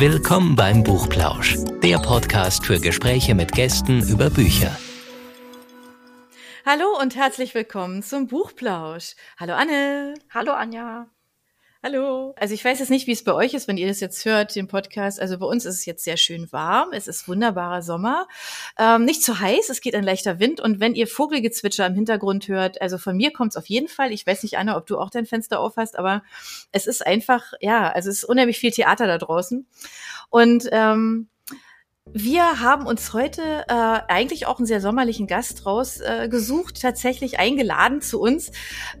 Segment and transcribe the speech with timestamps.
[0.00, 4.74] Willkommen beim Buchplausch, der Podcast für Gespräche mit Gästen über Bücher.
[6.64, 9.14] Hallo und herzlich willkommen zum Buchplausch.
[9.38, 10.14] Hallo Anne.
[10.32, 11.06] Hallo Anja.
[11.82, 12.34] Hallo.
[12.38, 14.54] Also ich weiß jetzt nicht, wie es bei euch ist, wenn ihr das jetzt hört,
[14.54, 15.18] den Podcast.
[15.18, 16.90] Also bei uns ist es jetzt sehr schön warm.
[16.92, 18.28] Es ist wunderbarer Sommer.
[18.78, 20.60] Ähm, nicht zu heiß, es geht ein leichter Wind.
[20.60, 24.12] Und wenn ihr Vogelgezwitscher im Hintergrund hört, also von mir kommt es auf jeden Fall.
[24.12, 26.22] Ich weiß nicht, Anna, ob du auch dein Fenster auf hast, aber
[26.70, 29.66] es ist einfach, ja, also es ist unheimlich viel Theater da draußen.
[30.28, 31.30] Und ähm,
[32.12, 33.74] wir haben uns heute äh,
[34.08, 38.50] eigentlich auch einen sehr sommerlichen Gast rausgesucht, äh, tatsächlich eingeladen zu uns,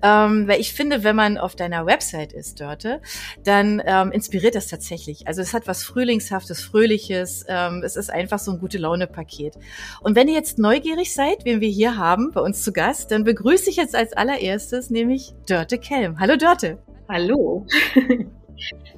[0.02, 3.00] ähm, weil ich finde, wenn man auf deiner Website ist, Dörte,
[3.44, 5.26] dann ähm, inspiriert das tatsächlich.
[5.26, 9.56] Also es hat was Frühlingshaftes, Fröhliches, ähm, es ist einfach so ein gute Laune-Paket.
[10.00, 13.24] Und wenn ihr jetzt neugierig seid, wen wir hier haben bei uns zu Gast, dann
[13.24, 16.20] begrüße ich jetzt als allererstes nämlich Dörte Kelm.
[16.20, 16.78] Hallo Dörte.
[17.08, 17.66] Hallo.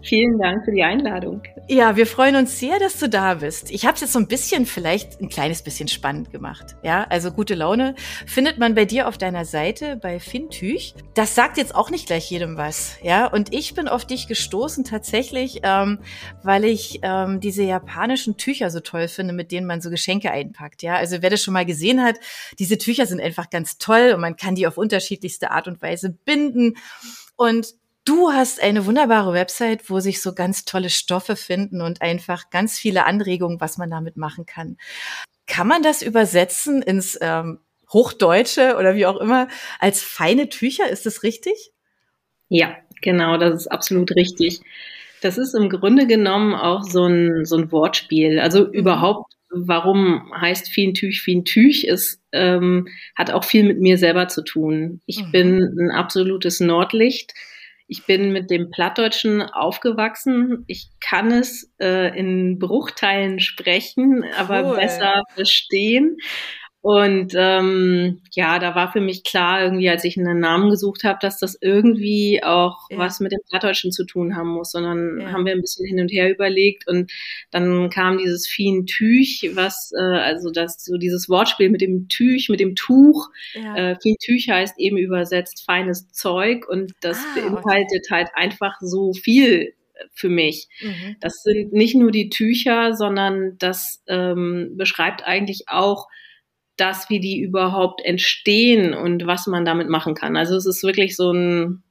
[0.02, 1.42] Vielen Dank für die Einladung.
[1.68, 3.70] Ja, wir freuen uns sehr, dass du da bist.
[3.70, 6.76] Ich habe es jetzt so ein bisschen, vielleicht ein kleines bisschen spannend gemacht.
[6.82, 7.94] Ja, also gute Laune
[8.26, 10.94] findet man bei dir auf deiner Seite bei Fintüch.
[11.14, 12.96] Das sagt jetzt auch nicht gleich jedem was.
[13.02, 16.00] Ja, und ich bin auf dich gestoßen tatsächlich, ähm,
[16.42, 20.82] weil ich ähm, diese japanischen Tücher so toll finde, mit denen man so Geschenke einpackt.
[20.82, 22.16] Ja, also wer das schon mal gesehen hat,
[22.58, 26.10] diese Tücher sind einfach ganz toll und man kann die auf unterschiedlichste Art und Weise
[26.10, 26.76] binden.
[27.36, 32.50] Und Du hast eine wunderbare Website, wo sich so ganz tolle Stoffe finden und einfach
[32.50, 34.76] ganz viele Anregungen, was man damit machen kann.
[35.46, 37.60] Kann man das übersetzen ins ähm,
[37.92, 39.46] Hochdeutsche oder wie auch immer
[39.78, 40.88] als feine Tücher?
[40.88, 41.70] Ist das richtig?
[42.48, 44.60] Ja, genau, das ist absolut richtig.
[45.20, 48.40] Das ist im Grunde genommen auch so ein, so ein Wortspiel.
[48.40, 48.72] Also mhm.
[48.72, 51.84] überhaupt, warum heißt Fientüch Fientüch?
[51.84, 55.00] Es ähm, hat auch viel mit mir selber zu tun.
[55.06, 55.30] Ich mhm.
[55.30, 57.32] bin ein absolutes Nordlicht
[57.92, 60.64] ich bin mit dem Plattdeutschen aufgewachsen.
[60.66, 64.76] Ich kann es äh, in Bruchteilen sprechen, aber cool.
[64.76, 66.16] besser verstehen.
[66.82, 71.20] Und ähm, ja, da war für mich klar, irgendwie, als ich einen Namen gesucht habe,
[71.22, 72.98] dass das irgendwie auch ja.
[72.98, 74.72] was mit dem Plattdeutschen zu tun haben muss.
[74.72, 75.30] Sondern ja.
[75.30, 77.12] haben wir ein bisschen hin und her überlegt und
[77.52, 82.48] dann kam dieses Fien Tüch, was, äh, also das, so dieses Wortspiel mit dem Tüch,
[82.48, 83.28] mit dem Tuch.
[83.54, 83.76] Ja.
[83.76, 88.10] Äh, Fien Tüch heißt eben übersetzt feines Zeug und das ah, beinhaltet okay.
[88.10, 89.74] halt einfach so viel
[90.14, 90.66] für mich.
[90.80, 91.16] Mhm.
[91.20, 96.08] Das sind nicht nur die Tücher, sondern das ähm, beschreibt eigentlich auch
[96.76, 100.36] das, wie die überhaupt entstehen und was man damit machen kann.
[100.36, 101.82] Also es ist wirklich so ein,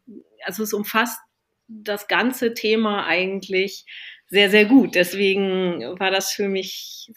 [0.43, 1.19] also es umfasst
[1.67, 3.85] das ganze Thema eigentlich
[4.27, 4.95] sehr, sehr gut.
[4.95, 7.11] Deswegen war das für mich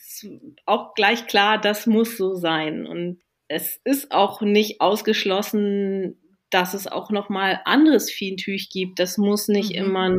[0.66, 2.86] auch gleich klar, das muss so sein.
[2.86, 6.19] Und es ist auch nicht ausgeschlossen,
[6.50, 8.98] dass es auch noch mal anderes Fientüch gibt.
[8.98, 9.76] Das muss nicht mhm.
[9.76, 10.16] immer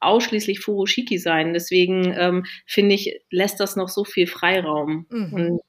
[0.00, 1.54] ausschließlich Furoshiki sein.
[1.54, 5.06] Deswegen ähm, finde ich, lässt das noch so viel Freiraum.
[5.10, 5.32] Mhm.
[5.32, 5.60] Und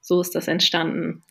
[0.00, 1.22] so ist das entstanden.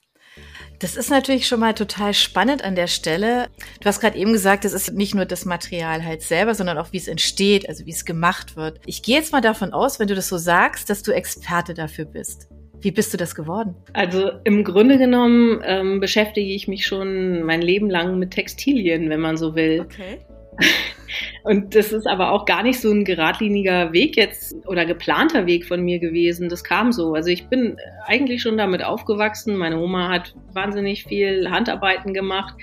[0.80, 3.50] Das ist natürlich schon mal total spannend an der Stelle.
[3.82, 6.94] Du hast gerade eben gesagt, es ist nicht nur das Material halt selber, sondern auch
[6.94, 8.80] wie es entsteht, also wie es gemacht wird.
[8.86, 12.06] Ich gehe jetzt mal davon aus, wenn du das so sagst, dass du Experte dafür
[12.06, 12.48] bist.
[12.82, 13.76] Wie bist du das geworden?
[13.92, 19.20] Also im Grunde genommen ähm, beschäftige ich mich schon mein Leben lang mit Textilien, wenn
[19.20, 19.82] man so will.
[19.82, 20.20] Okay.
[21.44, 25.66] Und das ist aber auch gar nicht so ein geradliniger Weg jetzt oder geplanter Weg
[25.66, 26.50] von mir gewesen.
[26.50, 27.14] Das kam so.
[27.14, 29.56] Also ich bin eigentlich schon damit aufgewachsen.
[29.56, 32.56] Meine Oma hat wahnsinnig viel Handarbeiten gemacht.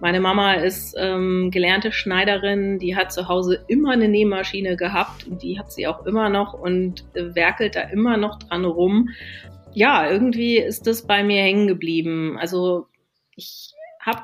[0.00, 2.78] Meine Mama ist ähm, gelernte Schneiderin.
[2.78, 6.54] Die hat zu Hause immer eine Nähmaschine gehabt und die hat sie auch immer noch
[6.54, 9.10] und werkelt da immer noch dran rum.
[9.74, 12.36] Ja, irgendwie ist das bei mir hängen geblieben.
[12.38, 12.86] Also
[13.36, 14.22] ich habe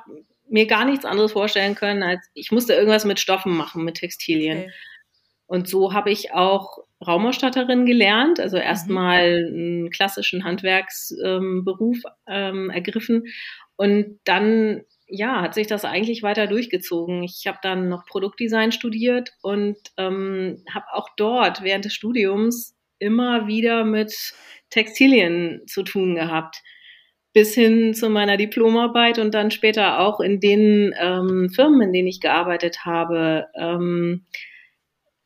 [0.49, 4.61] mir gar nichts anderes vorstellen können, als ich musste irgendwas mit Stoffen machen, mit Textilien.
[4.61, 4.73] Okay.
[5.47, 9.55] Und so habe ich auch Raumausstatterin gelernt, also erstmal mhm.
[9.55, 13.25] einen klassischen Handwerksberuf ähm, ähm, ergriffen
[13.77, 17.23] und dann ja, hat sich das eigentlich weiter durchgezogen.
[17.23, 23.47] Ich habe dann noch Produktdesign studiert und ähm, habe auch dort während des Studiums immer
[23.47, 24.35] wieder mit
[24.69, 26.63] Textilien zu tun gehabt
[27.33, 32.09] bis hin zu meiner Diplomarbeit und dann später auch in den ähm, Firmen, in denen
[32.09, 34.27] ich gearbeitet habe, ähm,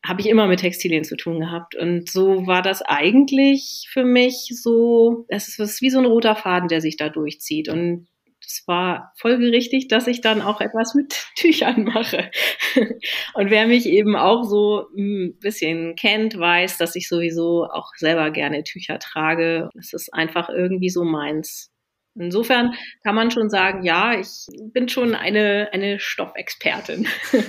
[0.05, 1.77] habe ich immer mit Textilien zu tun gehabt.
[1.77, 6.69] Und so war das eigentlich für mich so, es ist wie so ein roter Faden,
[6.69, 7.69] der sich da durchzieht.
[7.69, 8.09] Und
[8.45, 12.31] es war folgerichtig, dass ich dann auch etwas mit Tüchern mache.
[13.35, 18.31] Und wer mich eben auch so ein bisschen kennt, weiß, dass ich sowieso auch selber
[18.33, 19.71] gerne Tücher trage.
[19.79, 21.72] Es ist einfach irgendwie so meins.
[22.15, 27.07] Insofern kann man schon sagen, ja, ich bin schon eine, eine Stoffexpertin.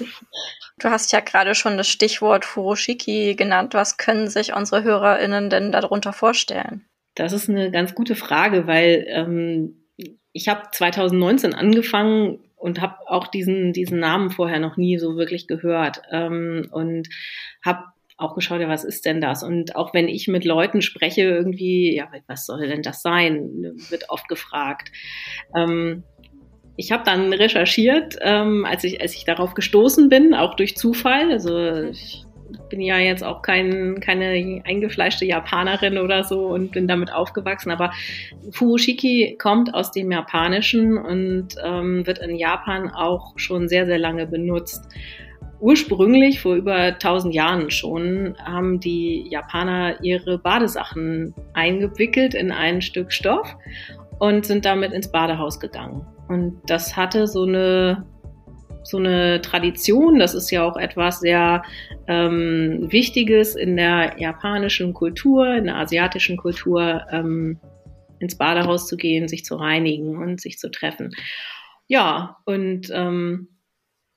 [0.79, 3.75] Du hast ja gerade schon das Stichwort Furoshiki genannt.
[3.75, 6.83] Was können sich unsere HörerInnen denn darunter vorstellen?
[7.15, 9.85] Das ist eine ganz gute Frage, weil ähm,
[10.31, 15.47] ich habe 2019 angefangen und habe auch diesen, diesen Namen vorher noch nie so wirklich
[15.47, 17.07] gehört ähm, und
[17.63, 17.83] habe
[18.17, 19.43] auch geschaut, ja, was ist denn das?
[19.43, 23.73] Und auch wenn ich mit Leuten spreche, irgendwie, ja, was soll denn das sein?
[23.89, 24.91] Wird oft gefragt.
[25.55, 26.03] Ähm,
[26.75, 31.31] ich habe dann recherchiert, ähm, als ich als ich darauf gestoßen bin, auch durch Zufall.
[31.31, 32.23] Also ich
[32.69, 37.71] bin ja jetzt auch kein, keine eingefleischte Japanerin oder so und bin damit aufgewachsen.
[37.71, 37.91] Aber
[38.51, 44.25] Furoshiki kommt aus dem Japanischen und ähm, wird in Japan auch schon sehr sehr lange
[44.25, 44.83] benutzt.
[45.63, 53.13] Ursprünglich, vor über 1000 Jahren schon, haben die Japaner ihre Badesachen eingewickelt in ein Stück
[53.13, 53.55] Stoff
[54.19, 56.05] und sind damit ins Badehaus gegangen.
[56.27, 58.05] Und das hatte so eine
[58.83, 60.19] so eine Tradition.
[60.19, 61.63] Das ist ja auch etwas sehr
[62.09, 67.57] ähm, Wichtiges in der japanischen Kultur, in der asiatischen Kultur, ähm,
[68.19, 71.11] ins Badehaus zu gehen, sich zu reinigen und sich zu treffen.
[71.87, 73.47] Ja, und ähm,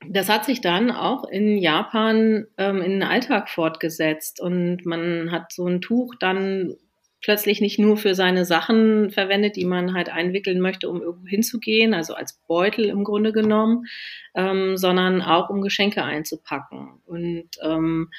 [0.08, 5.52] das hat sich dann auch in Japan ähm, in den Alltag fortgesetzt und man hat
[5.52, 6.76] so ein Tuch dann
[7.22, 11.94] plötzlich nicht nur für seine Sachen verwendet, die man halt einwickeln möchte, um irgendwo hinzugehen,
[11.94, 13.86] also als Beutel im Grunde genommen,
[14.34, 17.00] ähm, sondern auch um Geschenke einzupacken.
[17.04, 18.10] Und ähm,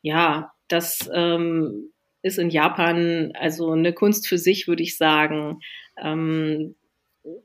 [0.00, 1.92] ja, das ähm,
[2.22, 5.60] ist in Japan also eine Kunst für sich, würde ich sagen.
[6.02, 6.74] Ähm,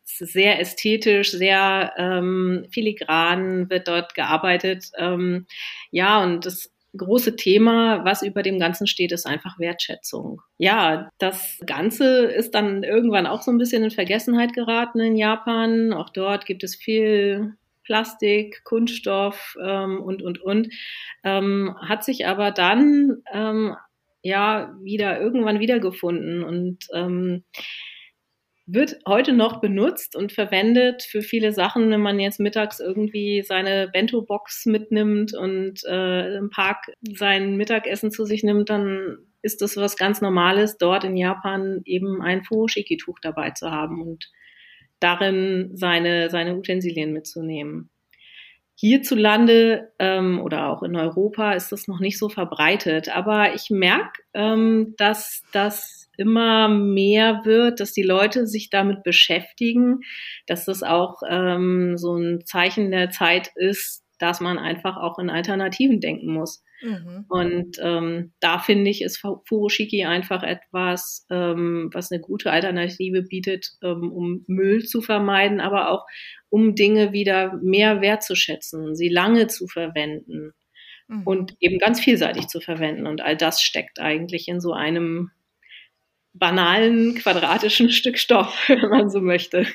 [0.04, 4.92] sehr ästhetisch, sehr ähm, filigran wird dort gearbeitet.
[4.98, 5.46] Ähm,
[5.92, 10.42] ja, und das große Thema, was über dem Ganzen steht, ist einfach Wertschätzung.
[10.58, 15.94] Ja, das Ganze ist dann irgendwann auch so ein bisschen in Vergessenheit geraten in Japan.
[15.94, 20.70] Auch dort gibt es viel Plastik, Kunststoff ähm, und, und, und.
[21.24, 23.76] Ähm, hat sich aber dann ähm,
[24.22, 27.44] ja wieder irgendwann wiedergefunden und ähm,
[28.66, 33.90] wird heute noch benutzt und verwendet für viele Sachen, wenn man jetzt mittags irgendwie seine
[33.92, 39.98] Bento-Box mitnimmt und äh, im Park sein Mittagessen zu sich nimmt, dann ist das was
[39.98, 44.32] ganz Normales, dort in Japan eben ein Furoshiki-Tuch dabei zu haben und
[45.00, 47.90] darin seine, seine Utensilien mitzunehmen.
[48.76, 54.24] Hierzulande ähm, oder auch in Europa ist das noch nicht so verbreitet, aber ich merke,
[54.34, 60.00] ähm, dass das immer mehr wird, dass die Leute sich damit beschäftigen,
[60.48, 65.30] dass das auch ähm, so ein Zeichen der Zeit ist, dass man einfach auch in
[65.30, 66.64] Alternativen denken muss.
[66.82, 67.26] Mhm.
[67.30, 73.72] Und ähm, da finde ich, ist Furoshiki einfach etwas, ähm, was eine gute Alternative bietet,
[73.82, 76.06] ähm, um Müll zu vermeiden, aber auch
[76.50, 80.54] um Dinge wieder mehr wertzuschätzen, sie lange zu verwenden
[81.08, 81.24] mhm.
[81.24, 83.08] und eben ganz vielseitig zu verwenden.
[83.08, 85.32] Und all das steckt eigentlich in so einem
[86.34, 89.66] banalen quadratischen Stück Stoff, wenn man so möchte.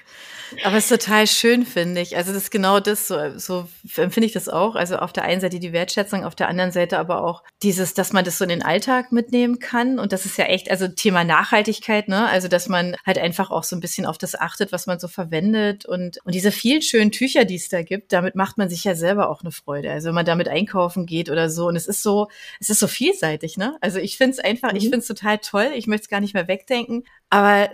[0.64, 2.16] Aber es ist total schön, finde ich.
[2.16, 4.74] Also das ist genau das, so, so empfinde ich das auch.
[4.74, 8.12] Also auf der einen Seite die Wertschätzung, auf der anderen Seite aber auch dieses, dass
[8.12, 9.98] man das so in den Alltag mitnehmen kann.
[9.98, 12.28] Und das ist ja echt, also Thema Nachhaltigkeit, ne?
[12.28, 15.08] Also dass man halt einfach auch so ein bisschen auf das achtet, was man so
[15.08, 15.84] verwendet.
[15.84, 18.94] Und, und diese vielen schönen Tücher, die es da gibt, damit macht man sich ja
[18.94, 19.90] selber auch eine Freude.
[19.90, 21.66] Also wenn man damit einkaufen geht oder so.
[21.66, 22.28] Und es ist so,
[22.60, 23.76] es ist so vielseitig, ne?
[23.80, 24.78] Also ich finde es einfach, mhm.
[24.78, 25.70] ich finde es total toll.
[25.74, 27.04] Ich möchte es gar nicht mehr wegdenken.
[27.30, 27.68] Aber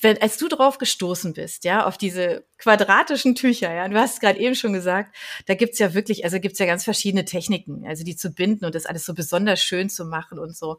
[0.00, 4.38] wenn, als du drauf gestoßen bist, ja, auf diese quadratischen Tücher, ja, du hast gerade
[4.38, 8.14] eben schon gesagt, da gibt's ja wirklich, also gibt's ja ganz verschiedene Techniken, also die
[8.14, 10.78] zu binden und das alles so besonders schön zu machen und so.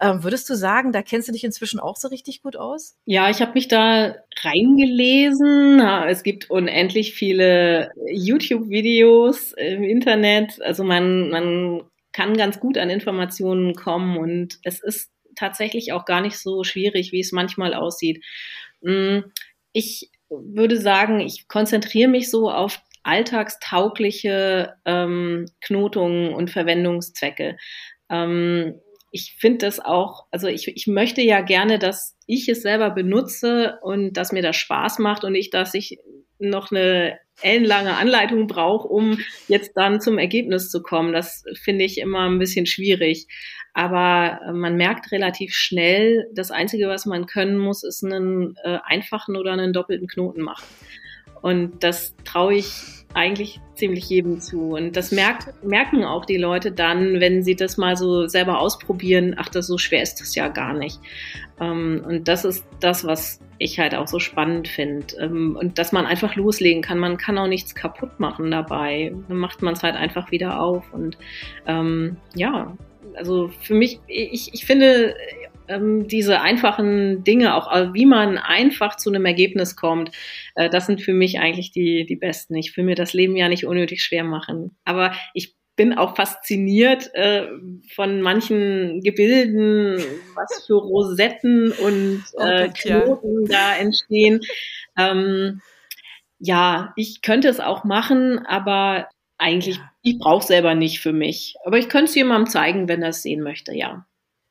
[0.00, 2.96] Ähm, würdest du sagen, da kennst du dich inzwischen auch so richtig gut aus?
[3.04, 5.80] Ja, ich habe mich da reingelesen.
[6.08, 10.62] Es gibt unendlich viele YouTube-Videos im Internet.
[10.62, 16.20] Also man, man kann ganz gut an Informationen kommen und es ist tatsächlich auch gar
[16.20, 18.24] nicht so schwierig, wie es manchmal aussieht.
[18.80, 19.20] Mm,
[19.72, 27.56] ich würde sagen, ich konzentriere mich so auf alltagstaugliche ähm, Knotungen und Verwendungszwecke.
[28.10, 32.90] Ähm, ich finde das auch, also ich, ich möchte ja gerne, dass ich es selber
[32.90, 35.98] benutze und dass mir das Spaß macht und nicht, dass ich
[36.38, 41.12] noch eine ellenlange Anleitung brauche, um jetzt dann zum Ergebnis zu kommen.
[41.12, 43.26] Das finde ich immer ein bisschen schwierig.
[43.74, 48.78] Aber äh, man merkt relativ schnell, das Einzige, was man können muss, ist einen äh,
[48.84, 50.66] einfachen oder einen doppelten Knoten machen.
[51.42, 52.72] Und das traue ich
[53.18, 54.70] eigentlich ziemlich jedem zu.
[54.76, 59.34] Und das merkt, merken auch die Leute dann, wenn sie das mal so selber ausprobieren.
[59.36, 61.00] Ach, das so schwer ist das ja gar nicht.
[61.60, 65.16] Ähm, und das ist das, was ich halt auch so spannend finde.
[65.18, 66.98] Ähm, und dass man einfach loslegen kann.
[66.98, 69.12] Man kann auch nichts kaputt machen dabei.
[69.28, 70.92] Dann macht man es halt einfach wieder auf.
[70.92, 71.18] Und
[71.66, 72.76] ähm, ja,
[73.14, 75.14] also für mich, ich, ich finde,
[76.06, 80.10] diese einfachen Dinge, auch äh, wie man einfach zu einem Ergebnis kommt,
[80.54, 82.54] äh, das sind für mich eigentlich die, die besten.
[82.56, 84.76] Ich will mir das Leben ja nicht unnötig schwer machen.
[84.84, 87.46] Aber ich bin auch fasziniert äh,
[87.94, 90.02] von manchen Gebilden,
[90.34, 94.40] was für Rosetten und oh äh, Knoten da entstehen.
[94.98, 95.60] Ähm,
[96.40, 99.08] ja, ich könnte es auch machen, aber
[99.38, 101.54] eigentlich, ich brauche selber nicht für mich.
[101.64, 104.04] Aber ich könnte es jemandem zeigen, wenn er es sehen möchte, ja.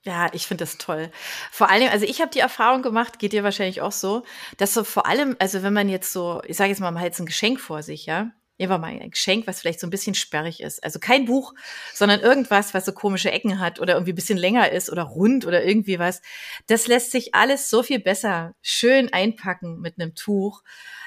[0.04, 1.12] Ja, ich finde das toll.
[1.52, 4.24] Vor allem, also ich habe die Erfahrung gemacht, geht dir wahrscheinlich auch so,
[4.58, 7.08] dass so vor allem, also wenn man jetzt so, ich sage jetzt mal, man hat
[7.08, 10.16] jetzt ein Geschenk vor sich, ja, Nehmen mal ein Geschenk, was vielleicht so ein bisschen
[10.16, 10.84] sperrig ist.
[10.84, 11.54] Also kein Buch,
[11.94, 15.46] sondern irgendwas, was so komische Ecken hat oder irgendwie ein bisschen länger ist oder rund
[15.46, 16.22] oder irgendwie was.
[16.66, 20.64] Das lässt sich alles so viel besser schön einpacken mit einem Tuch.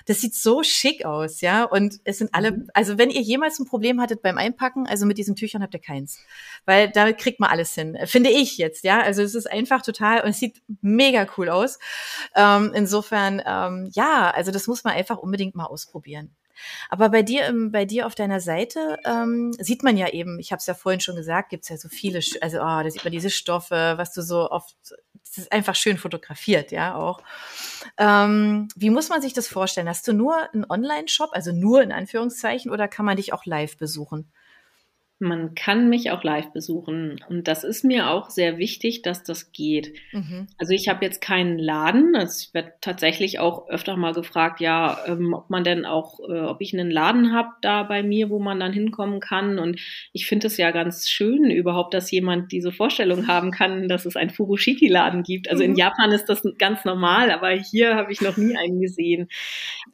[0.06, 1.64] Das sieht so schick aus, ja.
[1.64, 2.68] Und es sind alle, mhm.
[2.74, 5.80] also wenn ihr jemals ein Problem hattet beim Einpacken, also mit diesen Tüchern habt ihr
[5.80, 6.20] keins.
[6.64, 7.98] Weil damit kriegt man alles hin.
[8.04, 9.02] Finde ich jetzt, ja.
[9.02, 11.78] Also es ist einfach total und es sieht mega cool aus.
[12.34, 16.34] Ähm, insofern, ähm, ja, also das muss man einfach unbedingt mal ausprobieren.
[16.88, 20.52] Aber bei dir, im, bei dir auf deiner Seite ähm, sieht man ja eben, ich
[20.52, 23.04] habe es ja vorhin schon gesagt, gibt es ja so viele, also oh, da sieht
[23.04, 24.76] man diese Stoffe, was du so oft,
[25.24, 27.22] das ist einfach schön fotografiert, ja auch.
[27.98, 29.88] Ähm, wie muss man sich das vorstellen?
[29.88, 33.76] Hast du nur einen Online-Shop, also nur in Anführungszeichen, oder kann man dich auch live
[33.76, 34.32] besuchen?
[35.22, 39.52] Man kann mich auch live besuchen und das ist mir auch sehr wichtig, dass das
[39.52, 39.92] geht.
[40.12, 40.48] Mhm.
[40.56, 42.14] Also ich habe jetzt keinen Laden.
[42.16, 46.62] Ich werde tatsächlich auch öfter mal gefragt, ja, ähm, ob man denn auch, äh, ob
[46.62, 49.58] ich einen Laden habe da bei mir, wo man dann hinkommen kann.
[49.58, 49.78] Und
[50.14, 54.16] ich finde es ja ganz schön überhaupt, dass jemand diese Vorstellung haben kann, dass es
[54.16, 55.50] einen Furushiki-Laden gibt.
[55.50, 55.70] Also mhm.
[55.70, 59.28] in Japan ist das ganz normal, aber hier habe ich noch nie einen gesehen.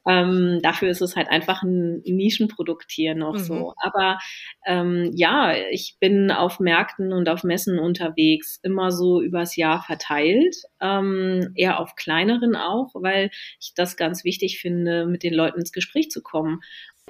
[0.07, 3.39] Ähm, dafür ist es halt einfach ein Nischenprodukt hier noch mhm.
[3.39, 3.75] so.
[3.83, 4.19] Aber
[4.65, 10.55] ähm, ja, ich bin auf Märkten und auf Messen unterwegs, immer so übers Jahr verteilt,
[10.81, 15.73] ähm, eher auf kleineren auch, weil ich das ganz wichtig finde, mit den Leuten ins
[15.73, 16.61] Gespräch zu kommen.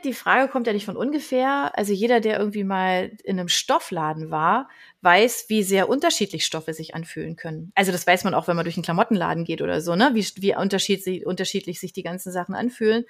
[0.05, 1.73] Die Frage kommt ja nicht von ungefähr.
[1.77, 4.69] Also jeder, der irgendwie mal in einem Stoffladen war,
[5.01, 7.73] weiß, wie sehr unterschiedlich Stoffe sich anfühlen können.
[7.75, 10.11] Also das weiß man auch, wenn man durch einen Klamottenladen geht oder so, ne?
[10.13, 13.05] Wie, wie unterschiedlich, unterschiedlich sich die ganzen Sachen anfühlen.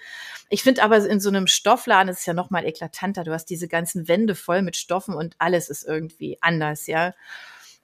[0.49, 3.25] Ich finde aber in so einem Stoffladen ist es ja noch mal eklatanter.
[3.25, 7.14] Du hast diese ganzen Wände voll mit Stoffen und alles ist irgendwie anders, ja.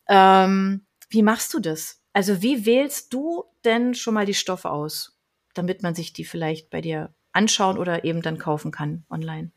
[0.08, 2.00] Ähm, wie machst du das?
[2.12, 5.18] Also wie wählst du denn schon mal die Stoffe aus,
[5.54, 9.50] damit man sich die vielleicht bei dir anschauen oder eben dann kaufen kann online?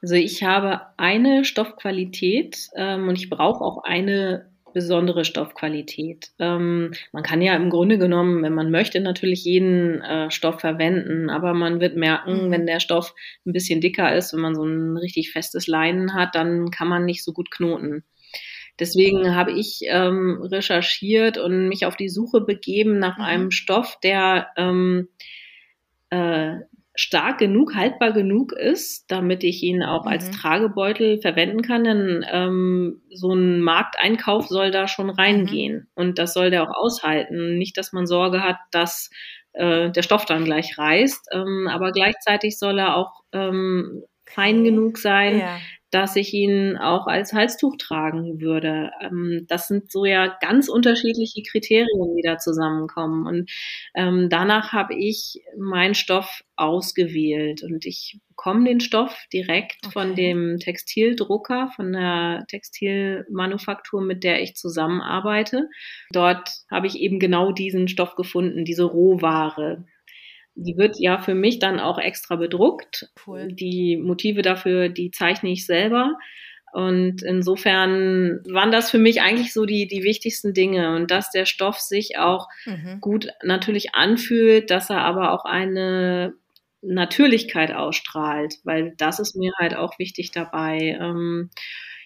[0.00, 6.30] Also ich habe eine Stoffqualität ähm, und ich brauche auch eine besondere Stoffqualität.
[6.38, 11.30] Ähm, man kann ja im Grunde genommen, wenn man möchte, natürlich jeden äh, Stoff verwenden,
[11.30, 12.50] aber man wird merken, mhm.
[12.52, 13.14] wenn der Stoff
[13.46, 17.04] ein bisschen dicker ist, wenn man so ein richtig festes Leinen hat, dann kann man
[17.04, 18.04] nicht so gut knoten.
[18.78, 23.24] Deswegen habe ich ähm, recherchiert und mich auf die Suche begeben nach mhm.
[23.24, 25.08] einem Stoff, der ähm,
[26.10, 26.56] äh,
[26.94, 30.10] stark genug, haltbar genug ist, damit ich ihn auch mhm.
[30.10, 35.86] als Tragebeutel verwenden kann, denn ähm, so ein Markteinkauf soll da schon reingehen mhm.
[35.94, 37.56] und das soll der auch aushalten.
[37.56, 39.10] Nicht, dass man Sorge hat, dass
[39.52, 44.98] äh, der Stoff dann gleich reißt, ähm, aber gleichzeitig soll er auch ähm, fein genug
[44.98, 45.58] sein, ja
[45.90, 48.90] dass ich ihn auch als Halstuch tragen würde.
[49.00, 53.26] Ähm, das sind so ja ganz unterschiedliche Kriterien, die da zusammenkommen.
[53.26, 53.50] Und
[53.94, 59.92] ähm, danach habe ich meinen Stoff ausgewählt und ich bekomme den Stoff direkt okay.
[59.92, 65.68] von dem Textildrucker, von der Textilmanufaktur, mit der ich zusammenarbeite.
[66.12, 69.84] Dort habe ich eben genau diesen Stoff gefunden, diese Rohware,
[70.58, 73.08] die wird ja für mich dann auch extra bedruckt.
[73.26, 73.48] Cool.
[73.52, 76.18] Die Motive dafür, die zeichne ich selber.
[76.72, 80.96] Und insofern waren das für mich eigentlich so die, die wichtigsten Dinge.
[80.96, 83.00] Und dass der Stoff sich auch mhm.
[83.00, 86.34] gut natürlich anfühlt, dass er aber auch eine
[86.82, 90.98] Natürlichkeit ausstrahlt, weil das ist mir halt auch wichtig dabei.
[91.00, 91.50] Ähm,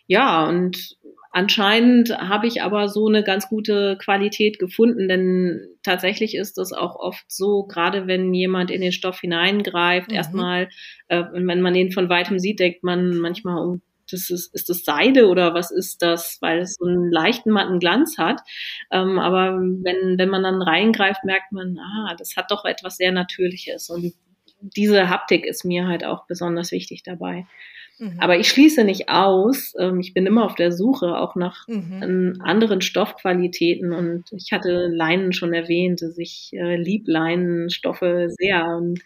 [0.06, 0.96] ja, und
[1.34, 6.94] Anscheinend habe ich aber so eine ganz gute Qualität gefunden, denn tatsächlich ist es auch
[6.94, 10.14] oft so, gerade wenn jemand in den Stoff hineingreift, mhm.
[10.14, 10.68] erstmal,
[11.08, 14.84] äh, wenn man den von weitem sieht, denkt man manchmal, oh, das ist, ist das
[14.84, 18.42] Seide oder was ist das, weil es so einen leichten matten Glanz hat.
[18.90, 23.10] Ähm, aber wenn, wenn man dann reingreift, merkt man, ah, das hat doch etwas sehr
[23.10, 23.88] Natürliches.
[23.88, 24.12] Und
[24.60, 27.46] diese Haptik ist mir halt auch besonders wichtig dabei.
[27.98, 28.18] Mhm.
[28.18, 29.74] Aber ich schließe nicht aus.
[29.78, 32.38] Ähm, ich bin immer auf der Suche auch nach mhm.
[32.40, 39.00] anderen Stoffqualitäten und ich hatte Leinen schon erwähnt, dass ich äh, lieb Leinenstoffe sehr und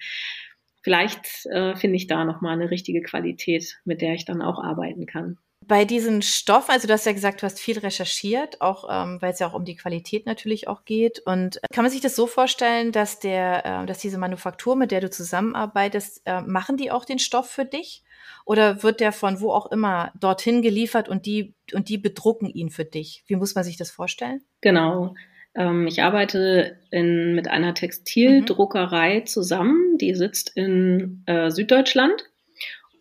[0.82, 5.06] vielleicht äh, finde ich da nochmal eine richtige Qualität, mit der ich dann auch arbeiten
[5.06, 5.38] kann.
[5.68, 9.32] Bei diesen Stoffen, also du hast ja gesagt, du hast viel recherchiert, auch ähm, weil
[9.32, 11.20] es ja auch um die Qualität natürlich auch geht.
[11.20, 15.00] Und kann man sich das so vorstellen, dass der, äh, dass diese Manufaktur, mit der
[15.00, 18.04] du zusammenarbeitest, äh, machen die auch den Stoff für dich?
[18.44, 22.70] Oder wird der von wo auch immer dorthin geliefert und die, und die bedrucken ihn
[22.70, 23.24] für dich?
[23.26, 24.42] Wie muss man sich das vorstellen?
[24.60, 25.14] Genau.
[25.56, 29.26] Ähm, ich arbeite in, mit einer Textildruckerei mhm.
[29.26, 32.24] zusammen, die sitzt in äh, Süddeutschland.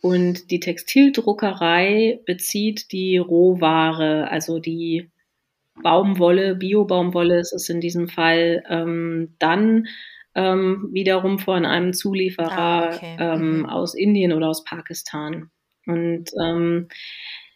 [0.06, 5.10] Und die Textildruckerei bezieht die Rohware, also die
[5.82, 9.88] Baumwolle, Bio-Baumwolle ist es in diesem Fall, ähm, dann
[10.36, 13.18] ähm, wiederum von einem Zulieferer ah, okay.
[13.20, 13.66] ähm, mhm.
[13.66, 15.50] aus Indien oder aus Pakistan.
[15.88, 16.88] Und ähm,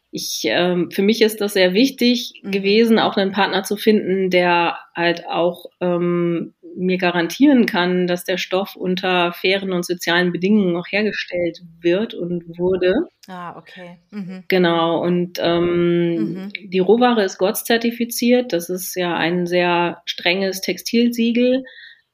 [0.10, 2.50] ich, ähm, für mich ist das sehr wichtig mhm.
[2.50, 8.38] gewesen, auch einen Partner zu finden, der halt auch ähm, mir garantieren kann, dass der
[8.38, 12.94] Stoff unter fairen und sozialen Bedingungen auch hergestellt wird und wurde.
[13.28, 13.98] Ah, okay.
[14.12, 14.44] Mhm.
[14.48, 15.02] Genau.
[15.02, 16.52] Und ähm, mhm.
[16.64, 18.54] die Rohware ist GOTS zertifiziert.
[18.54, 21.64] Das ist ja ein sehr strenges Textilsiegel.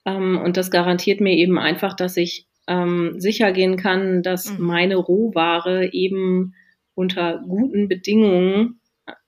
[0.06, 4.66] Ähm, und das garantiert mir eben einfach, dass ich ähm, sicher gehen kann, dass mhm.
[4.66, 6.56] meine Rohware eben
[6.96, 8.80] unter guten Bedingungen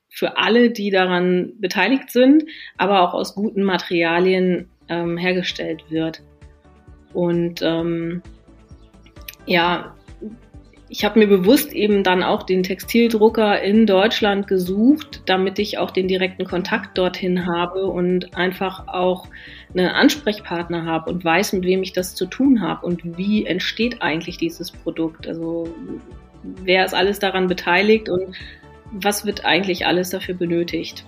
[0.09, 2.45] für alle, die daran beteiligt sind,
[2.77, 6.21] aber auch aus guten Materialien ähm, hergestellt wird.
[7.13, 8.21] Und ähm,
[9.45, 9.95] ja,
[10.89, 15.91] ich habe mir bewusst eben dann auch den Textildrucker in Deutschland gesucht, damit ich auch
[15.91, 19.27] den direkten Kontakt dorthin habe und einfach auch
[19.73, 24.01] einen Ansprechpartner habe und weiß, mit wem ich das zu tun habe und wie entsteht
[24.01, 25.27] eigentlich dieses Produkt.
[25.27, 25.67] Also
[26.63, 28.35] wer ist alles daran beteiligt und
[28.91, 31.05] was wird eigentlich alles dafür benötigt.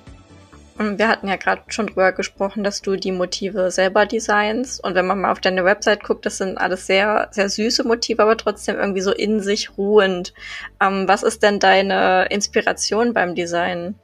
[0.82, 4.82] Wir hatten ja gerade schon drüber gesprochen, dass du die Motive selber designst.
[4.82, 8.22] Und wenn man mal auf deine Website guckt, das sind alles sehr, sehr süße Motive,
[8.22, 10.34] aber trotzdem irgendwie so in sich ruhend.
[10.82, 13.96] Ähm, was ist denn deine Inspiration beim Design?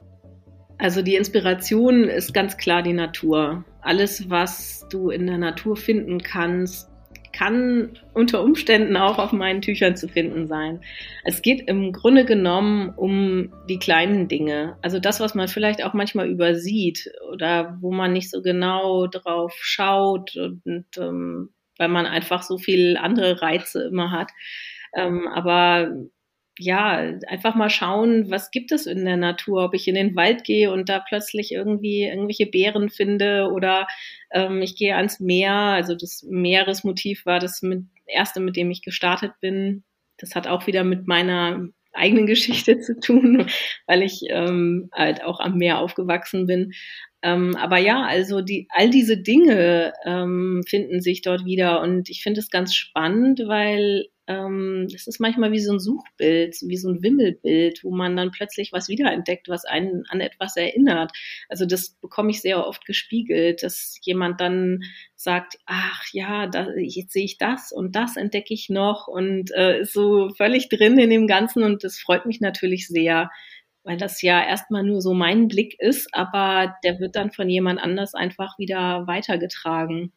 [0.76, 3.64] Also die Inspiration ist ganz klar die Natur.
[3.80, 6.90] Alles, was du in der Natur finden kannst,
[7.36, 10.80] kann unter Umständen auch auf meinen Tüchern zu finden sein.
[11.22, 14.78] Es geht im Grunde genommen um die kleinen Dinge.
[14.80, 19.54] Also das, was man vielleicht auch manchmal übersieht oder wo man nicht so genau drauf
[19.60, 24.30] schaut und, und ähm, weil man einfach so viel andere Reize immer hat.
[24.94, 25.90] Ähm, aber
[26.58, 30.44] ja, einfach mal schauen, was gibt es in der Natur, ob ich in den Wald
[30.44, 33.86] gehe und da plötzlich irgendwie irgendwelche Beeren finde oder
[34.32, 35.52] ähm, ich gehe ans Meer.
[35.52, 39.84] Also das Meeresmotiv war das mit, erste, mit dem ich gestartet bin.
[40.18, 43.46] Das hat auch wieder mit meiner eigenen Geschichte zu tun,
[43.86, 46.72] weil ich ähm, halt auch am Meer aufgewachsen bin.
[47.22, 52.22] Ähm, aber ja, also die, all diese Dinge ähm, finden sich dort wieder und ich
[52.22, 56.90] finde es ganz spannend, weil ähm, es ist manchmal wie so ein Suchbild, wie so
[56.90, 61.12] ein Wimmelbild, wo man dann plötzlich was wiederentdeckt, was einen an etwas erinnert.
[61.48, 64.82] Also das bekomme ich sehr oft gespiegelt, dass jemand dann
[65.14, 69.80] sagt, ach ja, da, jetzt sehe ich das und das entdecke ich noch und äh,
[69.80, 73.30] ist so völlig drin in dem Ganzen und das freut mich natürlich sehr,
[73.84, 77.80] weil das ja erstmal nur so mein Blick ist, aber der wird dann von jemand
[77.80, 80.12] anders einfach wieder weitergetragen.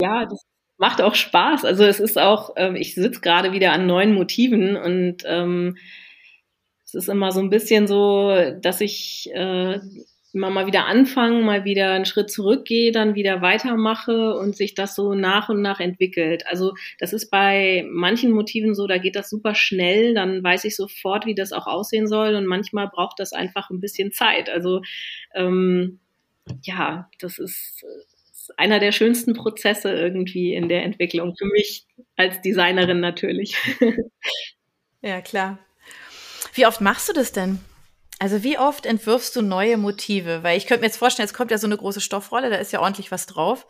[0.00, 0.46] Ja, das
[0.78, 1.64] macht auch Spaß.
[1.64, 5.76] Also es ist auch, ähm, ich sitze gerade wieder an neuen Motiven und ähm,
[6.84, 9.80] es ist immer so ein bisschen so, dass ich äh,
[10.36, 14.94] immer mal wieder anfange, mal wieder einen Schritt zurückgehe, dann wieder weitermache und sich das
[14.94, 16.46] so nach und nach entwickelt.
[16.46, 20.76] Also das ist bei manchen Motiven so, da geht das super schnell, dann weiß ich
[20.76, 24.50] sofort, wie das auch aussehen soll und manchmal braucht das einfach ein bisschen Zeit.
[24.50, 24.82] Also
[25.34, 26.00] ähm,
[26.62, 27.84] ja, das ist
[28.56, 33.56] einer der schönsten Prozesse irgendwie in der Entwicklung für mich als Designerin natürlich.
[35.02, 35.58] Ja, klar.
[36.54, 37.60] Wie oft machst du das denn?
[38.18, 40.42] Also wie oft entwirfst du neue Motive?
[40.42, 42.72] Weil ich könnte mir jetzt vorstellen, jetzt kommt ja so eine große Stoffrolle, da ist
[42.72, 43.66] ja ordentlich was drauf.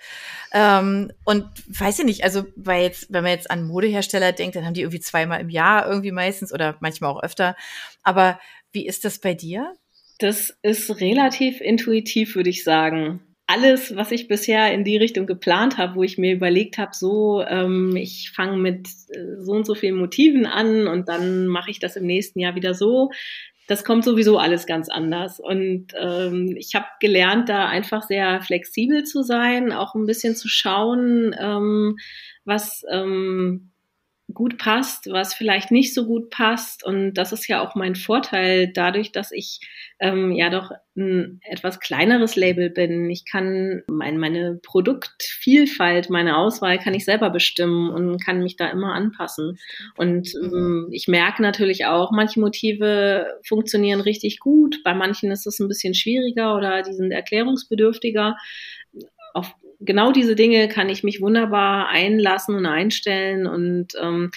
[0.52, 4.64] Ähm, und weiß ich nicht, also weil jetzt, wenn man jetzt an Modehersteller denkt, dann
[4.64, 7.56] haben die irgendwie zweimal im Jahr irgendwie meistens oder manchmal auch öfter.
[8.04, 8.38] Aber
[8.72, 9.74] wie ist das bei dir?
[10.18, 15.78] Das ist relativ intuitiv, würde ich sagen alles, was ich bisher in die Richtung geplant
[15.78, 19.74] habe, wo ich mir überlegt habe, so, ähm, ich fange mit äh, so und so
[19.74, 23.10] vielen Motiven an und dann mache ich das im nächsten Jahr wieder so,
[23.68, 25.40] das kommt sowieso alles ganz anders.
[25.40, 30.48] Und ähm, ich habe gelernt, da einfach sehr flexibel zu sein, auch ein bisschen zu
[30.48, 31.96] schauen, ähm,
[32.44, 33.72] was ähm,
[34.36, 36.84] gut passt, was vielleicht nicht so gut passt.
[36.84, 39.60] Und das ist ja auch mein Vorteil dadurch, dass ich
[39.98, 43.08] ähm, ja doch ein etwas kleineres Label bin.
[43.08, 48.68] Ich kann mein, meine Produktvielfalt, meine Auswahl kann ich selber bestimmen und kann mich da
[48.68, 49.58] immer anpassen.
[49.96, 54.82] Und ähm, ich merke natürlich auch, manche Motive funktionieren richtig gut.
[54.84, 58.36] Bei manchen ist es ein bisschen schwieriger oder die sind erklärungsbedürftiger.
[59.32, 63.46] Auf genau diese Dinge kann ich mich wunderbar einlassen und einstellen.
[63.46, 64.30] Und ähm,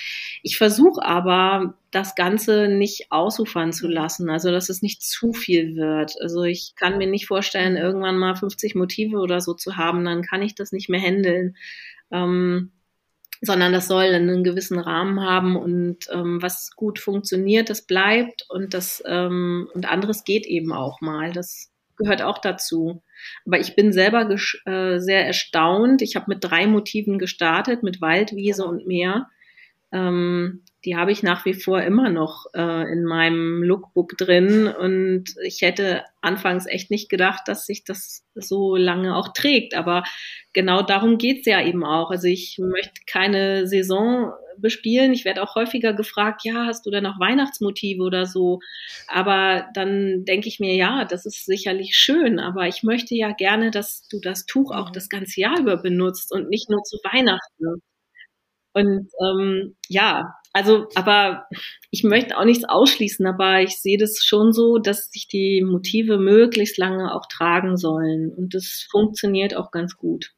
[0.43, 5.75] ich versuche aber, das Ganze nicht ausufern zu lassen, also dass es nicht zu viel
[5.75, 6.13] wird.
[6.21, 10.21] Also ich kann mir nicht vorstellen, irgendwann mal 50 Motive oder so zu haben, dann
[10.21, 11.56] kann ich das nicht mehr handeln.
[12.12, 12.71] Ähm,
[13.41, 18.73] sondern das soll einen gewissen Rahmen haben und ähm, was gut funktioniert, das bleibt und
[18.73, 21.32] das ähm, und anderes geht eben auch mal.
[21.32, 23.02] Das gehört auch dazu.
[23.45, 24.29] Aber ich bin selber
[24.65, 26.01] äh, sehr erstaunt.
[26.01, 29.29] Ich habe mit drei Motiven gestartet, mit Wald, Wiese und Meer.
[29.91, 34.67] Ähm, die habe ich nach wie vor immer noch äh, in meinem Lookbook drin.
[34.67, 39.73] Und ich hätte anfangs echt nicht gedacht, dass sich das so lange auch trägt.
[39.73, 40.04] Aber
[40.54, 42.12] genau darum geht's ja eben auch.
[42.12, 45.13] Also ich möchte keine Saison bespielen.
[45.13, 48.60] Ich werde auch häufiger gefragt, ja, hast du denn noch Weihnachtsmotive oder so?
[49.08, 53.71] Aber dann denke ich mir, ja, das ist sicherlich schön, aber ich möchte ja gerne,
[53.71, 54.93] dass du das Tuch auch mhm.
[54.93, 57.82] das ganze Jahr über benutzt und nicht nur zu Weihnachten.
[58.79, 61.45] Und ähm, ja, also, aber
[61.91, 66.17] ich möchte auch nichts ausschließen, aber ich sehe das schon so, dass sich die Motive
[66.17, 68.31] möglichst lange auch tragen sollen.
[68.31, 70.31] Und das funktioniert auch ganz gut.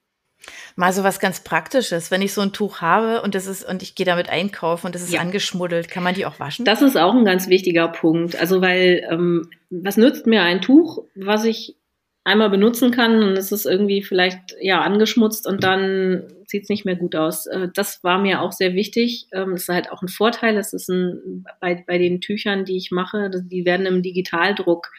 [0.75, 3.84] Mal so was ganz Praktisches, wenn ich so ein Tuch habe und das ist und
[3.84, 5.21] ich gehe damit einkaufen und das ist ja.
[5.21, 6.65] angeschmuddelt, kann man die auch waschen?
[6.65, 8.36] Das ist auch ein ganz wichtiger Punkt.
[8.36, 11.75] Also weil ähm, was nützt mir ein Tuch, was ich
[12.24, 16.86] einmal benutzen kann und es ist irgendwie vielleicht ja angeschmutzt und dann sieht es nicht
[16.86, 17.48] mehr gut aus.
[17.48, 19.28] Äh, das war mir auch sehr wichtig.
[19.32, 20.54] Ähm, das ist halt auch ein Vorteil.
[20.54, 24.92] Das ist ein bei, bei den Tüchern, die ich mache, die werden im Digitaldruck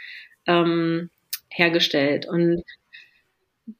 [0.46, 1.10] ähm,
[1.50, 2.62] hergestellt und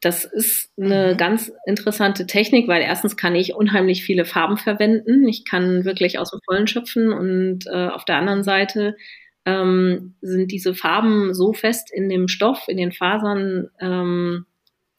[0.01, 1.17] das ist eine mhm.
[1.17, 5.27] ganz interessante Technik, weil erstens kann ich unheimlich viele Farben verwenden.
[5.27, 8.97] Ich kann wirklich aus dem Vollen schöpfen und äh, auf der anderen Seite
[9.45, 14.47] ähm, sind diese Farben so fest in dem Stoff, in den Fasern ähm,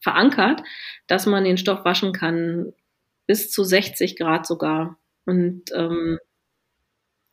[0.01, 0.61] verankert,
[1.07, 2.73] dass man den Stoff waschen kann
[3.25, 4.97] bis zu 60 Grad sogar.
[5.25, 6.19] Und ähm,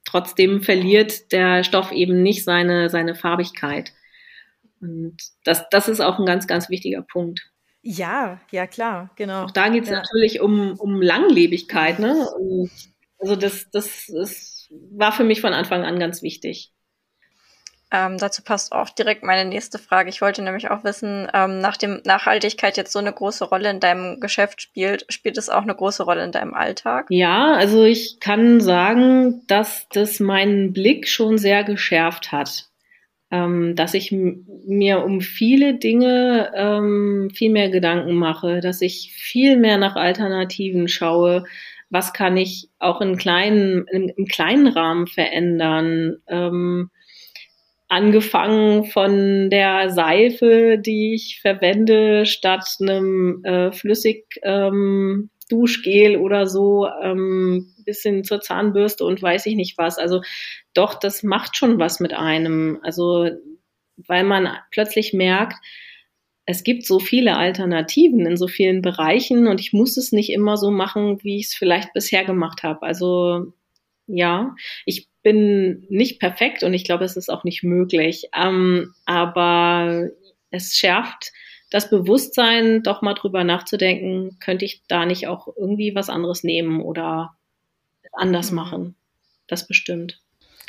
[0.04, 3.92] trotzdem verliert der Stoff eben nicht seine, seine Farbigkeit.
[4.80, 7.50] Und das, das ist auch ein ganz, ganz wichtiger Punkt.
[7.82, 9.44] Ja, ja, klar, genau.
[9.44, 9.96] Auch da geht es ja.
[9.96, 12.28] natürlich um, um Langlebigkeit, ne?
[12.38, 12.70] Und
[13.18, 16.72] also das, das, das war für mich von Anfang an ganz wichtig.
[17.92, 20.10] Ähm, dazu passt auch direkt meine nächste Frage.
[20.10, 24.20] Ich wollte nämlich auch wissen, ähm, nachdem Nachhaltigkeit jetzt so eine große Rolle in deinem
[24.20, 27.06] Geschäft spielt, spielt es auch eine große Rolle in deinem Alltag?
[27.10, 32.70] Ja, also ich kann sagen, dass das meinen Blick schon sehr geschärft hat
[33.30, 39.56] ähm, dass ich mir um viele Dinge ähm, viel mehr Gedanken mache, dass ich viel
[39.56, 41.44] mehr nach Alternativen schaue.
[41.90, 46.16] Was kann ich auch in kleinen, im, im kleinen Rahmen verändern?
[46.26, 46.90] Ähm,
[47.90, 56.86] angefangen von der Seife, die ich verwende, statt einem äh, flüssig ähm, Duschgel oder so,
[57.02, 59.98] ähm, bis hin zur Zahnbürste und weiß ich nicht was.
[59.98, 60.22] Also
[60.72, 62.78] doch, das macht schon was mit einem.
[62.84, 63.28] Also,
[63.96, 65.56] weil man plötzlich merkt,
[66.46, 70.56] es gibt so viele Alternativen in so vielen Bereichen und ich muss es nicht immer
[70.56, 72.82] so machen, wie ich es vielleicht bisher gemacht habe.
[72.82, 73.52] Also
[74.06, 74.54] ja,
[74.86, 78.28] ich bin nicht perfekt und ich glaube, es ist auch nicht möglich.
[78.34, 80.08] Ähm, aber
[80.50, 81.32] es schärft
[81.70, 86.82] das Bewusstsein, doch mal drüber nachzudenken, könnte ich da nicht auch irgendwie was anderes nehmen
[86.82, 87.36] oder
[88.12, 88.56] anders mhm.
[88.56, 88.96] machen.
[89.46, 90.20] Das bestimmt.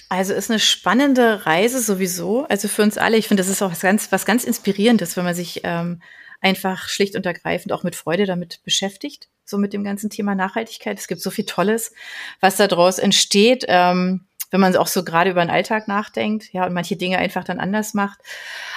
[0.10, 3.18] Also ist eine spannende Reise sowieso, also für uns alle.
[3.18, 6.02] Ich finde, das ist auch was ganz, was ganz Inspirierendes, wenn man sich ähm,
[6.42, 11.00] einfach schlicht und ergreifend auch mit Freude damit beschäftigt, so mit dem ganzen Thema Nachhaltigkeit.
[11.00, 11.94] Es gibt so viel Tolles,
[12.42, 13.64] was daraus entsteht.
[13.68, 17.44] Ähm, wenn man auch so gerade über den Alltag nachdenkt, ja, und manche Dinge einfach
[17.44, 18.20] dann anders macht.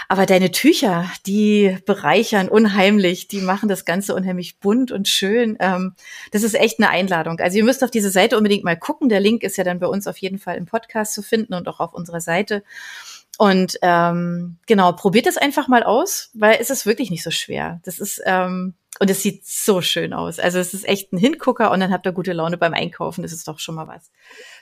[0.09, 5.57] Aber deine Tücher, die bereichern unheimlich, die machen das Ganze unheimlich bunt und schön.
[5.61, 5.95] Ähm,
[6.31, 7.41] das ist echt eine Einladung.
[7.41, 9.09] Also ihr müsst auf diese Seite unbedingt mal gucken.
[9.09, 11.69] Der Link ist ja dann bei uns auf jeden Fall im Podcast zu finden und
[11.69, 12.63] auch auf unserer Seite.
[13.37, 17.81] Und ähm, genau, probiert es einfach mal aus, weil es ist wirklich nicht so schwer.
[17.85, 20.39] Das ist ähm, und es sieht so schön aus.
[20.39, 23.23] Also es ist echt ein Hingucker und dann habt ihr gute Laune beim Einkaufen.
[23.23, 24.13] Das ist doch schon mal was.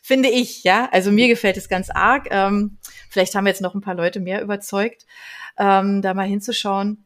[0.02, 0.88] Finde ich, ja.
[0.90, 2.28] Also mir gefällt es ganz arg.
[2.30, 2.78] Ähm,
[3.10, 5.04] vielleicht haben wir jetzt noch ein paar Leute mehr überzeugt,
[5.58, 7.04] ähm, da mal hinzuschauen.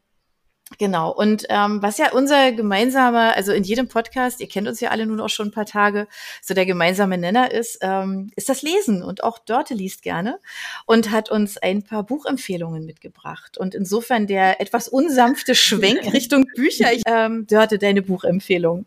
[0.78, 1.12] Genau.
[1.12, 5.06] Und ähm, was ja unser gemeinsamer, also in jedem Podcast, ihr kennt uns ja alle
[5.06, 6.08] nun auch schon ein paar Tage,
[6.42, 9.02] so der gemeinsame Nenner ist, ähm, ist das Lesen.
[9.02, 10.40] Und auch Dörte liest gerne
[10.84, 13.56] und hat uns ein paar Buchempfehlungen mitgebracht.
[13.58, 16.92] Und insofern der etwas unsanfte Schwenk Richtung Bücher.
[16.92, 18.86] Ich, ähm, Dörte, deine Buchempfehlung.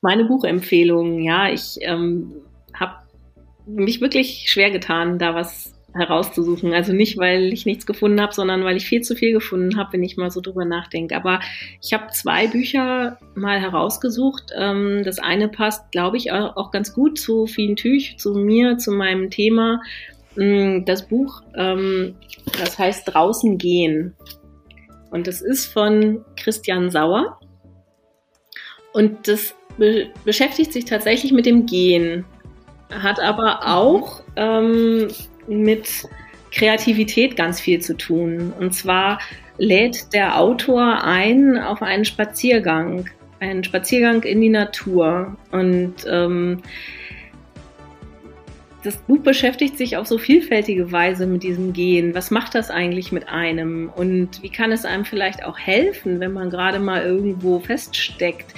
[0.00, 2.42] Meine Buchempfehlung, ja, ich ähm,
[2.74, 3.04] habe
[3.66, 6.74] mich wirklich schwer getan, da was herauszusuchen.
[6.74, 9.94] Also nicht, weil ich nichts gefunden habe, sondern weil ich viel zu viel gefunden habe,
[9.94, 11.16] wenn ich mal so drüber nachdenke.
[11.16, 11.40] Aber
[11.80, 14.52] ich habe zwei Bücher mal herausgesucht.
[14.56, 18.90] Ähm, das eine passt, glaube ich, auch ganz gut zu Fien Tüch, zu mir, zu
[18.90, 19.80] meinem Thema.
[20.36, 22.16] Mm, das Buch, ähm,
[22.58, 24.14] das heißt Draußen gehen.
[25.10, 27.38] Und das ist von Christian Sauer.
[28.92, 32.24] Und das be beschäftigt sich tatsächlich mit dem Gehen.
[32.90, 35.08] Hat aber auch ähm,
[35.48, 35.88] mit
[36.50, 38.52] Kreativität ganz viel zu tun.
[38.58, 39.18] Und zwar
[39.58, 43.08] lädt der Autor ein auf einen Spaziergang,
[43.40, 45.36] einen Spaziergang in die Natur.
[45.50, 46.62] Und ähm,
[48.84, 52.14] das Buch beschäftigt sich auf so vielfältige Weise mit diesem Gehen.
[52.14, 53.90] Was macht das eigentlich mit einem?
[53.94, 58.54] Und wie kann es einem vielleicht auch helfen, wenn man gerade mal irgendwo feststeckt?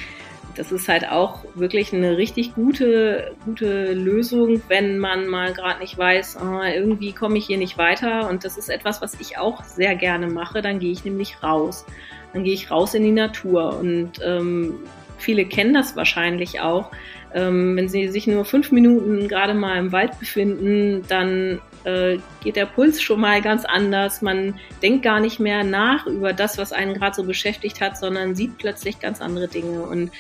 [0.57, 5.97] Das ist halt auch wirklich eine richtig gute, gute Lösung, wenn man mal gerade nicht
[5.97, 8.29] weiß, oh, irgendwie komme ich hier nicht weiter.
[8.29, 10.63] Und das ist etwas, was ich auch sehr gerne mache.
[10.63, 11.85] Dann gehe ich nämlich raus.
[12.33, 13.79] Dann gehe ich raus in die Natur.
[13.79, 14.75] Und ähm,
[15.19, 16.91] viele kennen das wahrscheinlich auch.
[17.35, 22.57] Ähm, wenn sie sich nur fünf Minuten gerade mal im Wald befinden, dann äh, geht
[22.57, 24.21] der Puls schon mal ganz anders.
[24.21, 28.35] Man denkt gar nicht mehr nach über das, was einen gerade so beschäftigt hat, sondern
[28.35, 29.83] sieht plötzlich ganz andere Dinge.
[29.83, 30.11] Und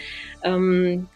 [0.44, 1.08] ähm,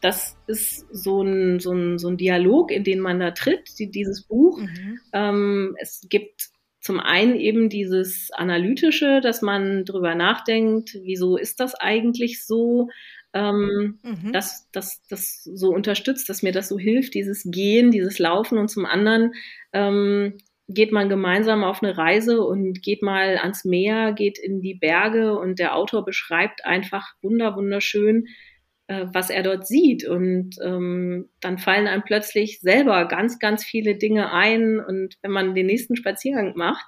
[0.00, 3.90] das ist so ein, so, ein, so ein Dialog, in den man da tritt, die,
[3.90, 4.58] dieses Buch.
[4.58, 4.98] Mhm.
[5.12, 6.48] Ähm, es gibt
[6.80, 12.88] zum einen eben dieses Analytische, dass man drüber nachdenkt, wieso ist das eigentlich so,
[13.34, 14.32] ähm, mhm.
[14.32, 18.68] dass das, das so unterstützt, dass mir das so hilft, dieses Gehen, dieses Laufen und
[18.68, 19.32] zum anderen
[19.72, 20.38] ähm,
[20.68, 25.38] geht man gemeinsam auf eine Reise und geht mal ans Meer, geht in die Berge
[25.38, 28.26] und der Autor beschreibt einfach wunder, wunderschön,
[28.86, 30.06] äh, was er dort sieht.
[30.06, 34.78] Und ähm, dann fallen einem plötzlich selber ganz, ganz viele Dinge ein.
[34.78, 36.84] Und wenn man den nächsten Spaziergang macht,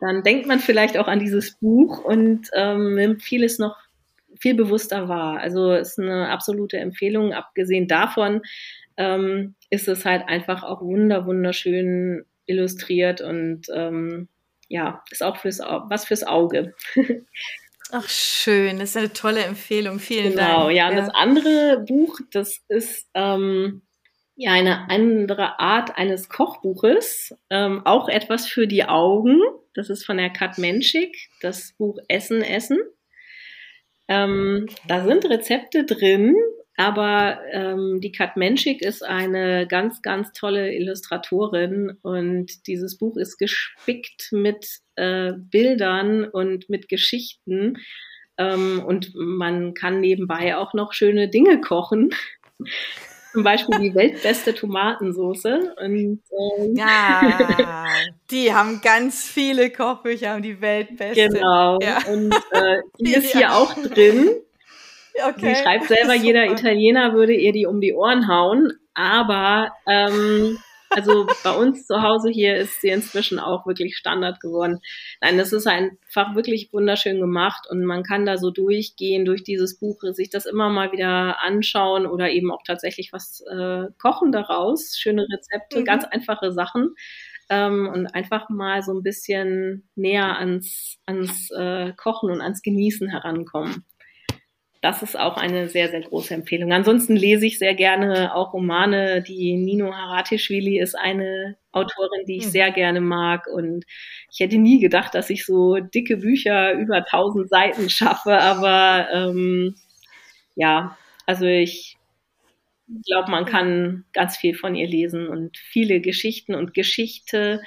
[0.00, 3.76] dann denkt man vielleicht auch an dieses Buch und ähm, nimmt vieles noch
[4.36, 5.40] viel bewusster wahr.
[5.40, 7.32] Also ist eine absolute Empfehlung.
[7.32, 8.42] Abgesehen davon
[8.96, 14.28] ähm, ist es halt einfach auch wunder, wunderschön illustriert und ähm,
[14.68, 16.74] ja, ist auch fürs, was fürs Auge.
[17.90, 18.78] Ach, schön.
[18.78, 19.98] Das ist eine tolle Empfehlung.
[19.98, 20.52] Vielen genau, Dank.
[20.52, 20.88] Genau, ja.
[20.90, 23.82] Und das andere Buch, das ist ähm,
[24.36, 27.34] ja eine andere Art eines Kochbuches.
[27.48, 29.40] Ähm, auch etwas für die Augen.
[29.74, 32.78] Das ist von der Kat Menschik, das Buch Essen, Essen.
[34.08, 34.66] Ähm.
[34.86, 36.34] Da sind Rezepte drin,
[36.76, 43.36] aber ähm, die Kat Menschik ist eine ganz, ganz tolle Illustratorin und dieses Buch ist
[43.36, 47.78] gespickt mit äh, Bildern und mit Geschichten.
[48.38, 52.10] Ähm, und man kann nebenbei auch noch schöne Dinge kochen.
[53.38, 55.76] Zum Beispiel die weltbeste Tomatensoße.
[55.80, 57.84] Und, ähm, ja,
[58.32, 61.28] die haben ganz viele Kochbücher und die weltbeste.
[61.28, 61.78] Genau.
[61.80, 61.98] Ja.
[62.12, 64.30] Und äh, die ist hier auch drin.
[65.20, 65.52] Okay.
[65.56, 71.26] Sie schreibt selber, jeder Italiener würde ihr die um die Ohren hauen, aber ähm, also
[71.44, 74.80] bei uns zu Hause hier ist sie inzwischen auch wirklich Standard geworden.
[75.20, 79.78] Nein, das ist einfach wirklich wunderschön gemacht und man kann da so durchgehen durch dieses
[79.78, 84.96] Buch, sich das immer mal wieder anschauen oder eben auch tatsächlich was äh, kochen daraus.
[84.98, 85.84] Schöne Rezepte, mhm.
[85.84, 86.94] ganz einfache Sachen.
[87.50, 93.08] Ähm, und einfach mal so ein bisschen näher ans, ans äh, Kochen und ans Genießen
[93.08, 93.86] herankommen
[94.80, 96.72] das ist auch eine sehr, sehr große Empfehlung.
[96.72, 99.22] Ansonsten lese ich sehr gerne auch Romane.
[99.22, 102.50] Die Nino Haratischvili ist eine Autorin, die ich mhm.
[102.50, 103.48] sehr gerne mag.
[103.48, 103.84] Und
[104.30, 108.38] ich hätte nie gedacht, dass ich so dicke Bücher über 1000 Seiten schaffe.
[108.38, 109.74] Aber ähm,
[110.54, 111.96] ja, also ich
[113.06, 117.62] glaube, man kann ganz viel von ihr lesen und viele Geschichten und Geschichte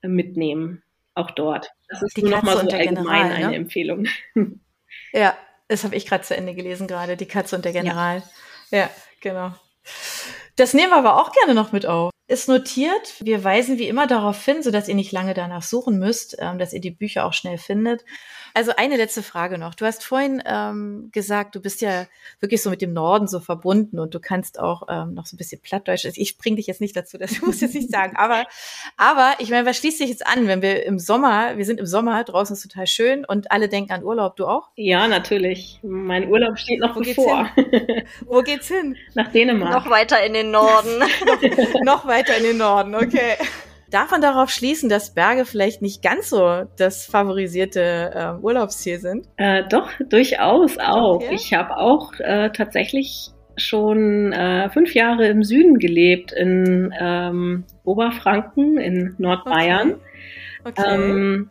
[0.00, 0.82] mitnehmen.
[1.14, 1.70] Auch dort.
[1.88, 3.34] Das ist die nur nochmal so allgemein General, ne?
[3.34, 4.06] eine Empfehlung.
[5.12, 5.36] Ja,
[5.72, 8.22] das habe ich gerade zu Ende gelesen gerade, Die Katze und der General.
[8.70, 8.78] Ja.
[8.78, 9.52] ja, genau.
[10.56, 12.10] Das nehmen wir aber auch gerne noch mit auf.
[12.28, 13.14] Ist notiert.
[13.20, 16.72] Wir weisen wie immer darauf hin, sodass ihr nicht lange danach suchen müsst, ähm, dass
[16.72, 18.04] ihr die Bücher auch schnell findet.
[18.54, 19.74] Also eine letzte Frage noch.
[19.74, 22.06] Du hast vorhin ähm, gesagt, du bist ja
[22.40, 25.38] wirklich so mit dem Norden so verbunden und du kannst auch ähm, noch so ein
[25.38, 26.04] bisschen Plattdeutsch.
[26.04, 28.14] Also ich bringe dich jetzt nicht dazu, das muss ich jetzt nicht sagen.
[28.16, 28.44] Aber,
[28.96, 31.86] aber ich meine, was schließt sich jetzt an, wenn wir im Sommer, wir sind im
[31.86, 34.70] Sommer, draußen ist total schön und alle denken an Urlaub, du auch?
[34.76, 35.80] Ja, natürlich.
[35.82, 37.50] Mein Urlaub steht noch Wo bevor.
[37.56, 38.96] Geht's Wo geht's hin?
[39.14, 39.72] Nach Dänemark.
[39.72, 40.98] Noch weiter in den Norden.
[41.26, 43.36] noch, noch weiter in den Norden, okay.
[43.92, 49.26] Darf man darauf schließen, dass Berge vielleicht nicht ganz so das favorisierte äh, Urlaubsziel sind?
[49.36, 51.16] Äh, doch, durchaus auch.
[51.16, 51.34] Okay.
[51.34, 58.78] Ich habe auch äh, tatsächlich schon äh, fünf Jahre im Süden gelebt, in ähm, Oberfranken,
[58.78, 59.96] in Nordbayern.
[60.64, 60.70] Okay.
[60.80, 60.94] okay.
[60.94, 61.50] Ähm,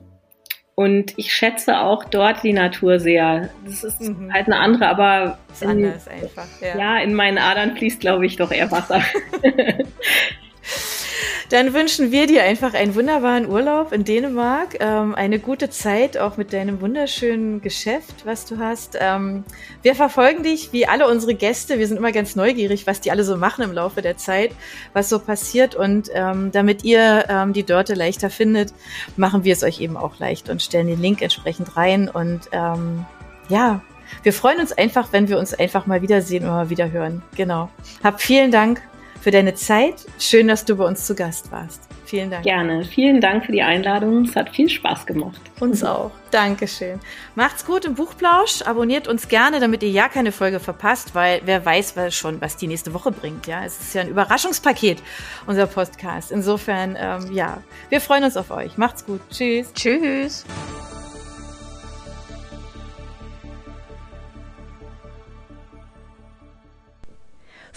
[0.73, 3.49] und ich schätze auch dort die Natur sehr.
[3.65, 4.33] Das ist mhm.
[4.33, 6.47] halt eine andere, aber in, anders einfach.
[6.59, 6.75] Ja.
[6.75, 9.03] ja, in meinen Adern fließt, glaube ich, doch eher Wasser.
[11.51, 16.37] Dann wünschen wir dir einfach einen wunderbaren Urlaub in Dänemark, ähm, eine gute Zeit auch
[16.37, 18.97] mit deinem wunderschönen Geschäft, was du hast.
[18.97, 19.43] Ähm,
[19.81, 21.77] wir verfolgen dich wie alle unsere Gäste.
[21.77, 24.51] Wir sind immer ganz neugierig, was die alle so machen im Laufe der Zeit,
[24.93, 25.75] was so passiert.
[25.75, 28.73] Und ähm, damit ihr ähm, die Dörte leichter findet,
[29.17, 32.07] machen wir es euch eben auch leicht und stellen den Link entsprechend rein.
[32.07, 33.05] Und ähm,
[33.49, 33.81] ja,
[34.23, 37.23] wir freuen uns einfach, wenn wir uns einfach mal wiedersehen oder mal wieder hören.
[37.35, 37.69] Genau.
[38.01, 38.81] Hab vielen Dank
[39.21, 40.05] für deine Zeit.
[40.19, 41.87] Schön, dass du bei uns zu Gast warst.
[42.05, 42.43] Vielen Dank.
[42.43, 42.83] Gerne.
[42.83, 44.25] Vielen Dank für die Einladung.
[44.25, 45.39] Es hat viel Spaß gemacht.
[45.61, 46.11] Uns auch.
[46.31, 46.99] Dankeschön.
[47.35, 48.63] Macht's gut im Buchplausch.
[48.63, 52.67] Abonniert uns gerne, damit ihr ja keine Folge verpasst, weil wer weiß schon, was die
[52.67, 53.47] nächste Woche bringt.
[53.47, 55.01] Ja, es ist ja ein Überraschungspaket,
[55.47, 56.33] unser Podcast.
[56.33, 58.77] Insofern, ähm, ja, wir freuen uns auf euch.
[58.77, 59.21] Macht's gut.
[59.29, 59.71] Tschüss.
[59.73, 60.43] Tschüss.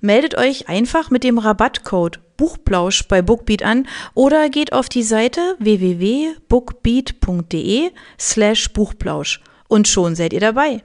[0.00, 5.56] Meldet euch einfach mit dem Rabattcode Buchplausch bei Bookbeat an oder geht auf die Seite
[5.58, 10.82] www.bookbeat.de slash Buchplausch und schon seid ihr dabei.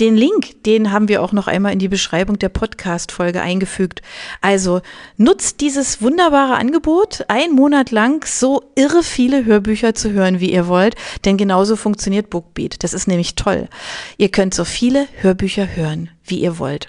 [0.00, 4.00] Den Link, den haben wir auch noch einmal in die Beschreibung der Podcast-Folge eingefügt.
[4.40, 4.80] Also
[5.18, 10.68] nutzt dieses wunderbare Angebot, einen Monat lang so irre viele Hörbücher zu hören, wie ihr
[10.68, 10.94] wollt,
[11.26, 12.82] denn genauso funktioniert Bookbeat.
[12.82, 13.68] Das ist nämlich toll.
[14.16, 16.88] Ihr könnt so viele Hörbücher hören, wie ihr wollt.